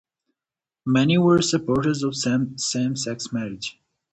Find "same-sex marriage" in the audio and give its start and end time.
2.15-3.77